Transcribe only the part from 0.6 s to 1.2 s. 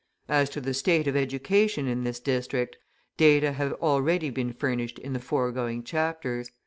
the state of